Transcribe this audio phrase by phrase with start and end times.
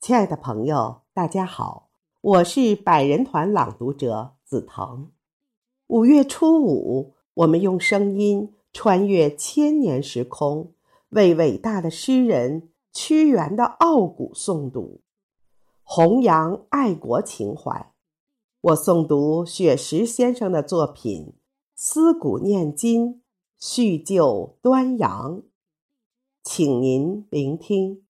[0.00, 1.90] 亲爱的朋友，大家好，
[2.22, 5.10] 我是百人团朗读者紫藤。
[5.88, 10.72] 五月初五，我们用声音穿越千年时空，
[11.10, 15.02] 为伟大的诗人屈原的傲骨诵读，
[15.82, 17.92] 弘扬爱国情怀。
[18.62, 21.26] 我诵读雪石先生的作品
[21.74, 23.20] 《思古念今，
[23.58, 25.36] 叙旧端阳》，
[26.42, 28.02] 请您聆听。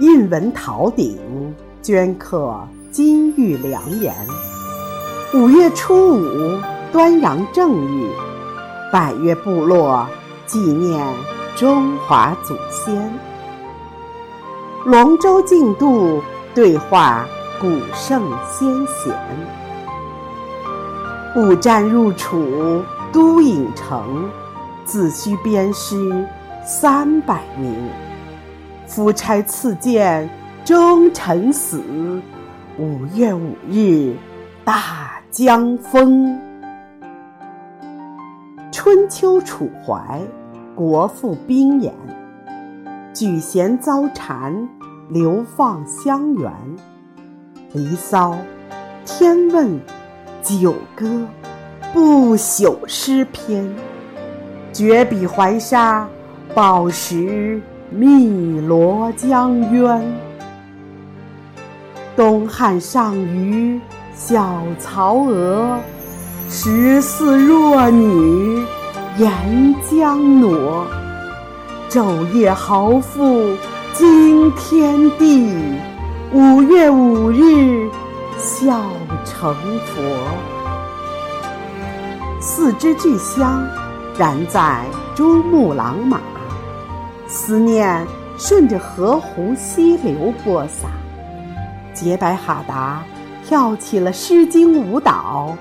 [0.00, 1.16] 印文陶鼎，
[1.80, 2.58] 镌刻
[2.90, 4.12] 金玉良言。
[5.32, 6.58] 五月初五，
[6.92, 8.10] 端阳正日，
[8.92, 10.04] 百越部落
[10.46, 11.00] 纪念
[11.54, 13.08] 中华祖先。
[14.84, 16.20] 龙舟竞渡，
[16.56, 17.24] 对话
[17.60, 18.20] 古圣
[18.50, 19.14] 先贤。
[21.36, 24.28] 五战入楚，都郢城，
[24.84, 26.26] 自须鞭尸
[26.64, 27.72] 三百名。
[28.94, 30.30] 夫差赐剑，
[30.64, 31.82] 忠臣死。
[32.78, 34.14] 五月五日，
[34.64, 36.40] 大江风。
[38.70, 40.20] 春秋楚怀，
[40.76, 41.92] 国富兵严：
[43.12, 44.68] 举贤遭谗，
[45.08, 46.52] 流放乡原。
[47.72, 48.38] 离骚，
[49.04, 49.76] 天问，
[50.40, 51.26] 九歌，
[51.92, 53.68] 不朽诗篇。
[54.72, 56.08] 绝笔怀沙，
[56.54, 57.60] 宝石。
[57.96, 60.02] 汨罗江渊，
[62.16, 63.80] 东汉上虞
[64.12, 65.78] 小曹娥，
[66.50, 68.64] 十四弱女
[69.16, 69.30] 沿
[69.88, 70.84] 江挪。
[71.88, 73.54] 昼夜豪富
[73.92, 75.54] 惊天地，
[76.32, 77.88] 五月五日
[78.36, 78.90] 笑
[79.24, 79.54] 成
[79.86, 80.02] 佛。
[82.40, 83.64] 四支巨香
[84.18, 86.20] 燃在珠穆朗玛。
[87.36, 88.06] 思念
[88.38, 90.88] 顺着河湖溪流播撒，
[91.92, 93.04] 洁白哈达
[93.44, 95.58] 跳起了《诗经》舞蹈，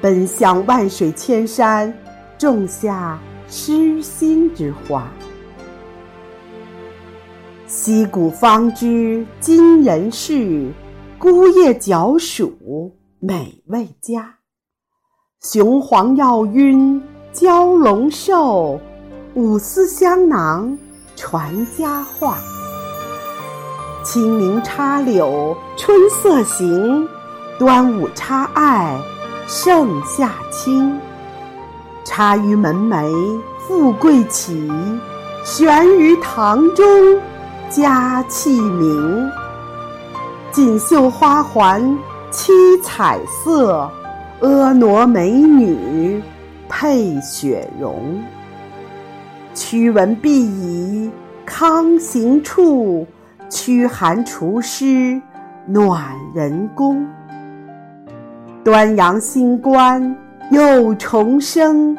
[0.00, 1.96] 奔向万水千山，
[2.36, 5.08] 种下诗心之花。
[7.68, 10.72] 溪谷方知今人事，
[11.18, 12.50] 孤叶角黍
[13.20, 14.34] 美味佳。
[15.40, 17.00] 雄黄药晕
[17.32, 18.80] 蛟龙寿，
[19.34, 20.76] 五丝香囊。
[21.24, 22.36] 传佳话，
[24.02, 27.08] 清明插柳春色行，
[27.60, 29.00] 端午插艾
[29.46, 30.98] 盛夏清。
[32.04, 33.08] 插于门楣
[33.60, 34.68] 富贵起，
[35.44, 36.84] 悬于堂中
[37.70, 39.30] 佳气明。
[40.50, 41.96] 锦绣花环
[42.32, 42.52] 七
[42.82, 43.88] 彩色，
[44.40, 46.20] 婀娜美女
[46.68, 48.20] 配雪容。
[49.54, 51.10] 驱蚊避蚁
[51.44, 53.06] 康行处，
[53.50, 55.20] 驱寒除湿
[55.66, 57.06] 暖人宫。
[58.64, 60.16] 端阳新关
[60.50, 61.96] 又重生，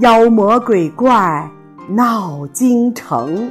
[0.00, 1.48] 妖魔鬼怪
[1.88, 3.50] 闹京城。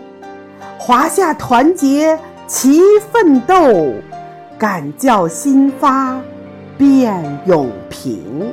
[0.78, 2.80] 华夏团结齐
[3.12, 3.92] 奋斗，
[4.60, 6.20] 敢教新发
[6.78, 8.52] 变永平。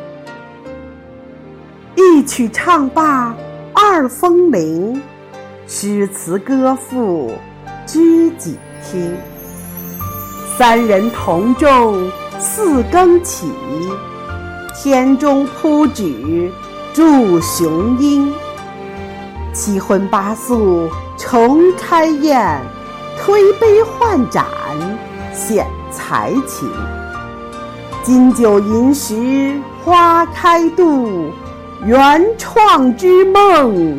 [1.96, 3.34] 一曲唱罢。
[3.98, 5.00] 二风铃，
[5.66, 7.32] 诗词歌赋
[7.86, 9.16] 知己听。
[10.58, 13.50] 三人同种四更起，
[14.74, 16.52] 天中铺纸
[16.92, 18.30] 祝雄鹰。
[19.54, 22.60] 七荤八素重开宴，
[23.18, 24.44] 推杯换盏
[25.32, 26.70] 显才情。
[28.02, 31.30] 金九银十花开度。
[31.84, 33.98] 原创之梦，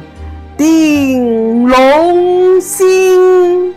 [0.57, 3.75] 鼎龙兴。